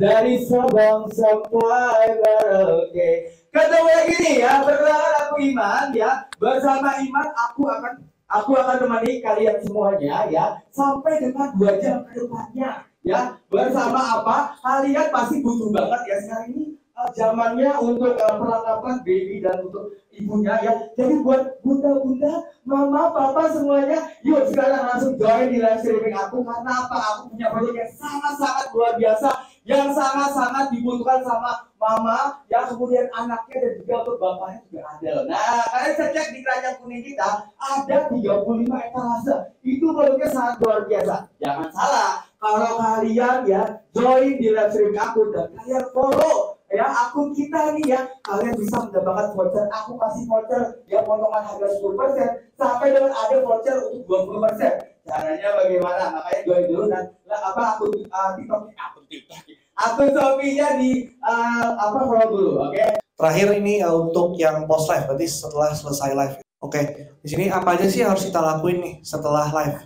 dari 0.00 0.40
Sabang 0.44 1.08
sampai 1.12 2.16
Merauke 2.20 3.42
ketemu 3.52 3.84
lagi 3.92 4.14
nih 4.16 4.34
ya 4.40 4.52
perkenalkan 4.64 5.14
aku 5.28 5.36
Iman 5.44 5.86
ya. 5.92 6.10
Bersama 6.40 6.96
Iman 7.04 7.28
aku 7.36 7.62
akan 7.68 7.94
aku 8.32 8.50
akan 8.56 8.76
temani 8.80 9.20
kalian 9.20 9.56
semuanya 9.60 10.16
ya. 10.32 10.44
Sampai 10.72 11.20
dengan 11.20 11.52
dua 11.60 11.76
jam 11.76 12.00
ke 12.08 12.16
depannya 12.16 12.88
ya. 13.04 13.36
Bersama 13.52 14.00
apa? 14.20 14.56
Kalian 14.64 15.12
pasti 15.12 15.44
butuh 15.44 15.68
banget 15.68 16.00
ya. 16.08 16.16
Sekarang 16.24 16.46
ini 16.56 16.64
uh, 16.96 17.08
zamannya 17.12 17.70
untuk 17.84 18.16
uh, 18.16 18.34
perlengkapan 18.40 18.96
baby 19.04 19.44
dan 19.44 19.68
untuk 19.68 20.00
ibunya 20.16 20.56
ya. 20.64 20.72
Jadi 20.96 21.20
buat 21.20 21.60
bunda-bunda 21.60 22.48
mama 22.64 23.12
papa 23.12 23.52
semuanya 23.52 24.00
yuk 24.24 24.48
sekarang 24.48 24.88
langsung 24.88 25.20
join 25.20 25.52
di 25.52 25.60
live 25.60 25.84
streaming 25.84 26.16
aku. 26.16 26.40
Karena 26.40 26.88
apa? 26.88 26.96
Aku 26.96 27.36
punya 27.36 27.52
proyek 27.52 27.84
yang 27.84 27.92
sangat-sangat 28.00 28.72
luar 28.72 28.96
biasa 28.96 29.51
yang 29.62 29.94
sangat-sangat 29.94 30.74
dibutuhkan 30.74 31.22
sama 31.22 31.70
mama 31.78 32.42
ya 32.50 32.66
kemudian 32.66 33.06
anaknya 33.14 33.62
dan 33.62 33.72
juga 33.78 33.94
untuk 34.02 34.16
bapaknya 34.18 34.58
juga 34.66 34.82
ada. 34.98 35.12
Nah 35.30 35.62
kalian 35.70 35.94
cek 36.14 36.26
di 36.34 36.38
keranjang 36.42 36.76
kuning 36.82 37.02
kita 37.06 37.30
ada 37.58 37.96
35 38.10 38.18
etalase. 38.66 39.34
Itu 39.62 39.86
produknya 39.94 40.28
sangat 40.34 40.54
luar 40.58 40.86
biasa. 40.90 41.14
Jangan 41.38 41.68
salah 41.70 42.12
kalau 42.42 42.70
kalian 42.74 43.38
ya 43.46 43.62
join 43.94 44.34
di 44.42 44.50
live 44.50 44.70
streaming 44.74 44.98
aku 44.98 45.30
dan 45.30 45.46
kalian 45.54 45.86
follow 45.94 46.58
ya 46.72 46.86
akun 46.88 47.30
kita 47.30 47.78
nih 47.78 47.94
ya 47.94 48.00
kalian 48.26 48.58
bisa 48.58 48.82
mendapatkan 48.82 49.30
voucher. 49.38 49.64
Aku 49.70 49.94
kasih 49.94 50.24
voucher 50.26 50.62
yang 50.90 51.06
potongan 51.06 51.42
harga 51.46 51.66
10% 51.78 52.58
sampai 52.58 52.88
dengan 52.90 53.14
ada 53.14 53.36
voucher 53.38 53.78
untuk 53.94 54.26
20% 54.26 54.91
caranya 55.06 55.48
bagaimana? 55.58 56.04
Makanya 56.14 56.40
join 56.46 56.64
dulu 56.70 56.84
dan 56.86 57.04
lah, 57.26 57.40
apa 57.52 57.62
akun 57.76 57.92
uh, 58.06 58.30
tiktok. 58.38 58.60
Akun 58.74 59.04
tiktok. 59.10 59.38
Akun 59.72 60.08
shopee-nya 60.14 60.78
di 60.78 61.10
uh, 61.22 61.74
apa 61.74 61.98
follow 62.06 62.28
dulu 62.30 62.50
oke? 62.70 62.74
Okay? 62.74 63.02
terakhir 63.22 63.54
ini 63.54 63.78
uh, 63.86 63.94
untuk 64.02 64.34
yang 64.34 64.66
post 64.66 64.90
live 64.90 65.06
berarti 65.06 65.26
setelah 65.30 65.70
selesai 65.70 66.10
live. 66.10 66.34
Oke 66.62 66.78
okay. 66.78 66.84
di 67.22 67.28
sini 67.30 67.44
apa 67.50 67.74
aja 67.74 67.86
sih 67.86 68.02
yang 68.02 68.14
harus 68.14 68.26
kita 68.26 68.38
lakuin 68.42 68.82
nih 68.82 68.94
setelah 69.02 69.46
live? 69.50 69.78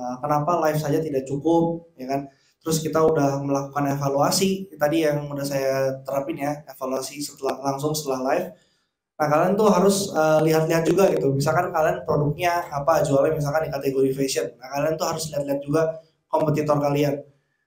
Eh, 0.00 0.14
kenapa 0.22 0.58
live 0.66 0.78
saja 0.78 0.98
tidak 0.98 1.22
cukup 1.26 1.90
ya 1.94 2.06
kan? 2.10 2.26
Terus 2.60 2.82
kita 2.82 3.00
udah 3.00 3.40
melakukan 3.40 3.94
evaluasi 3.94 4.68
tadi 4.76 5.06
yang 5.06 5.26
udah 5.26 5.46
saya 5.46 6.02
terapin 6.04 6.38
ya 6.38 6.60
evaluasi 6.66 7.22
setelah 7.22 7.58
langsung 7.62 7.96
setelah 7.96 8.20
live 8.32 8.46
nah 9.20 9.28
kalian 9.28 9.52
tuh 9.52 9.68
harus 9.68 10.08
uh, 10.16 10.40
lihat-lihat 10.40 10.88
juga 10.88 11.12
gitu. 11.12 11.28
Misalkan 11.36 11.68
kalian 11.68 12.08
produknya 12.08 12.64
apa 12.72 13.04
jualnya 13.04 13.36
misalkan 13.36 13.68
di 13.68 13.70
kategori 13.70 14.10
fashion. 14.16 14.48
Nah 14.56 14.72
kalian 14.72 14.96
tuh 14.96 15.06
harus 15.12 15.28
lihat-lihat 15.28 15.60
juga 15.60 15.82
kompetitor 16.24 16.80
kalian. 16.80 17.20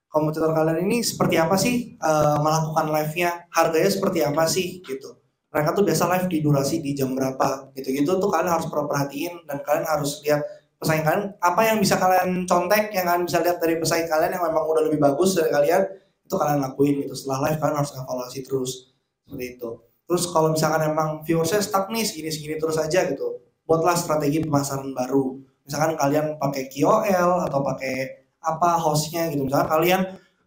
Kompetitor 0.10 0.50
kalian 0.50 0.82
ini 0.90 1.06
seperti 1.06 1.38
apa 1.38 1.54
sih 1.54 1.94
uh, 2.02 2.42
melakukan 2.42 2.90
live-nya? 2.90 3.46
Harganya 3.54 3.92
seperti 3.94 4.26
apa 4.26 4.50
sih 4.50 4.82
gitu. 4.82 5.22
Mereka 5.54 5.78
tuh 5.78 5.86
biasa 5.86 6.10
live 6.10 6.26
di 6.34 6.38
durasi 6.42 6.82
di 6.82 6.98
jam 6.98 7.14
berapa 7.14 7.70
gitu-gitu 7.78 8.18
tuh 8.18 8.30
kalian 8.34 8.50
harus 8.50 8.66
perhatiin 8.74 9.46
dan 9.46 9.62
kalian 9.62 9.86
harus 9.86 10.26
lihat 10.26 10.42
pesaing 10.82 11.06
kalian. 11.06 11.38
Apa 11.38 11.70
yang 11.70 11.78
bisa 11.78 12.02
kalian 12.02 12.50
contek 12.50 12.90
yang 12.98 13.06
kalian 13.06 13.30
bisa 13.30 13.38
lihat 13.46 13.62
dari 13.62 13.78
pesaing 13.78 14.10
kalian 14.10 14.42
yang 14.42 14.44
memang 14.50 14.66
udah 14.66 14.90
lebih 14.90 14.98
bagus 14.98 15.38
dari 15.38 15.54
kalian 15.54 15.86
itu 16.26 16.34
kalian 16.34 16.66
lakuin 16.66 17.06
gitu. 17.06 17.14
Setelah 17.14 17.46
live 17.46 17.62
kalian 17.62 17.78
harus 17.78 17.94
evaluasi 17.94 18.42
terus. 18.42 18.90
Seperti 19.22 19.62
itu 19.62 19.93
terus 20.06 20.30
kalau 20.30 20.52
misalkan 20.52 20.88
emang 20.90 21.24
viewersnya 21.24 21.64
stuck 21.64 21.88
nih 21.90 22.04
segini 22.04 22.30
segini 22.30 22.56
terus 22.60 22.76
aja 22.80 23.08
gitu 23.08 23.44
buatlah 23.64 23.96
strategi 23.96 24.44
pemasaran 24.44 24.92
baru. 24.92 25.40
Misalkan 25.64 25.96
kalian 25.96 26.36
pakai 26.40 26.68
KOL 26.68 27.48
atau 27.48 27.60
pakai 27.64 28.28
apa 28.44 28.76
hostnya 28.76 29.32
gitu. 29.32 29.48
Misalkan 29.48 29.70
kalian 29.80 30.02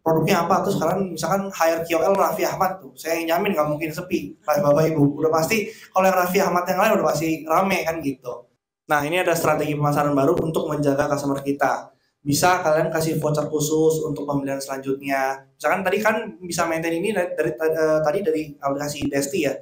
produknya 0.04 0.44
apa 0.44 0.62
terus 0.62 0.76
kalian 0.76 1.16
misalkan 1.16 1.48
hire 1.50 1.82
KOL 1.88 2.14
Raffi 2.14 2.44
Ahmad 2.44 2.78
tuh. 2.84 2.92
Saya 2.94 3.24
jamin 3.24 3.56
nggak 3.56 3.68
mungkin 3.68 3.90
sepi. 3.90 4.36
Bapak 4.44 4.92
ibu 4.92 5.16
udah 5.16 5.32
pasti 5.32 5.72
kalau 5.90 6.04
yang 6.04 6.16
Raffi 6.20 6.38
Ahmad 6.44 6.64
yang 6.68 6.80
lain 6.80 6.92
udah 7.00 7.06
pasti 7.08 7.28
rame 7.48 7.78
kan 7.82 7.96
gitu. 8.04 8.44
Nah, 8.86 9.02
ini 9.02 9.18
ada 9.18 9.34
strategi 9.34 9.74
pemasaran 9.74 10.14
baru 10.14 10.38
untuk 10.38 10.70
menjaga 10.70 11.10
customer 11.10 11.42
kita. 11.42 11.90
Bisa 12.26 12.58
kalian 12.58 12.90
kasih 12.90 13.22
voucher 13.22 13.46
khusus 13.46 14.02
untuk 14.02 14.26
pembelian 14.26 14.58
selanjutnya. 14.58 15.46
Misalkan 15.54 15.86
tadi 15.86 16.02
kan 16.02 16.34
bisa 16.42 16.66
maintain 16.66 16.98
ini 16.98 17.14
dari, 17.14 17.30
dari 17.38 17.54
uh, 17.54 18.02
tadi 18.02 18.18
dari 18.26 18.42
aplikasi 18.58 19.06
Desti 19.06 19.46
ya. 19.46 19.54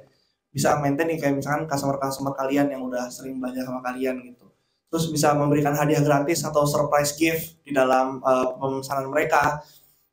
Bisa 0.49 0.81
maintain 0.81 1.05
nih 1.05 1.21
kayak 1.21 1.37
misalkan 1.37 1.69
customer-customer 1.69 2.33
kalian 2.33 2.73
yang 2.73 2.81
udah 2.81 3.05
sering 3.13 3.37
belanja 3.37 3.69
sama 3.69 3.85
kalian 3.85 4.17
gitu. 4.33 4.49
Terus 4.89 5.13
bisa 5.13 5.37
memberikan 5.37 5.77
hadiah 5.77 6.01
gratis 6.01 6.41
atau 6.41 6.65
surprise 6.65 7.13
gift 7.13 7.61
di 7.61 7.69
dalam 7.69 8.17
uh, 8.25 8.57
pemesanan 8.57 9.13
mereka. 9.13 9.61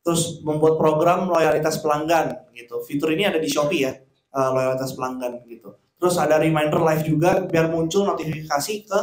Terus 0.04 0.44
membuat 0.44 0.76
program 0.76 1.32
loyalitas 1.32 1.80
pelanggan 1.80 2.52
gitu. 2.52 2.84
Fitur 2.84 3.16
ini 3.16 3.32
ada 3.32 3.40
di 3.40 3.48
Shopee 3.48 3.80
ya, 3.80 3.96
uh, 4.36 4.50
loyalitas 4.52 4.92
pelanggan 4.92 5.40
gitu 5.48 5.72
Terus 6.02 6.18
ada 6.18 6.34
reminder 6.34 6.82
live 6.82 7.06
juga 7.06 7.46
biar 7.46 7.70
muncul 7.70 8.02
notifikasi 8.02 8.74
ke 8.90 9.00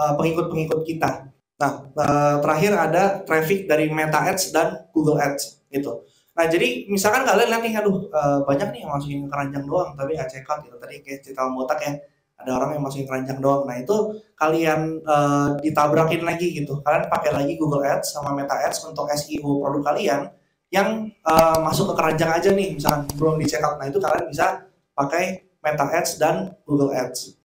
uh, 0.00 0.12
pengikut-pengikut 0.16 0.80
kita. 0.88 1.29
Nah, 1.60 1.92
uh, 1.92 2.36
terakhir 2.40 2.72
ada 2.72 3.20
traffic 3.28 3.68
dari 3.68 3.92
Meta 3.92 4.24
Ads 4.24 4.48
dan 4.48 4.88
Google 4.96 5.20
Ads 5.20 5.68
gitu. 5.68 6.08
Nah, 6.32 6.48
jadi 6.48 6.88
misalkan 6.88 7.28
kalian 7.28 7.52
lihat 7.52 7.60
nih, 7.60 7.74
aduh 7.76 8.08
uh, 8.08 8.40
banyak 8.48 8.72
nih 8.72 8.80
yang 8.80 8.92
masukin 8.96 9.28
keranjang 9.28 9.64
doang, 9.68 9.92
tapi 9.92 10.16
nggak 10.16 10.30
check 10.32 10.48
out 10.48 10.64
gitu. 10.64 10.80
Tadi 10.80 11.04
kayak 11.04 11.20
cerita 11.20 11.44
botak 11.52 11.78
ya, 11.84 11.92
ada 12.40 12.50
orang 12.56 12.80
yang 12.80 12.82
masukin 12.88 13.04
keranjang 13.04 13.38
doang. 13.44 13.68
Nah, 13.68 13.76
itu 13.76 13.96
kalian 14.40 15.04
uh, 15.04 15.60
ditabrakin 15.60 16.24
lagi 16.24 16.48
gitu. 16.56 16.80
Kalian 16.80 17.12
pakai 17.12 17.30
lagi 17.36 17.52
Google 17.60 17.84
Ads 17.84 18.16
sama 18.16 18.32
Meta 18.32 18.56
Ads 18.56 18.88
untuk 18.88 19.04
SEO 19.12 19.60
produk 19.60 19.92
kalian 19.92 20.32
yang 20.72 21.12
uh, 21.28 21.60
masuk 21.60 21.92
ke 21.92 21.94
keranjang 22.00 22.30
aja 22.32 22.50
nih, 22.56 22.72
misalkan 22.72 23.04
belum 23.20 23.36
di 23.36 23.44
check 23.44 23.60
out. 23.60 23.76
Nah, 23.76 23.92
itu 23.92 24.00
kalian 24.00 24.32
bisa 24.32 24.64
pakai 24.96 25.44
Meta 25.60 25.84
Ads 25.92 26.16
dan 26.16 26.56
Google 26.64 26.96
Ads. 26.96 27.39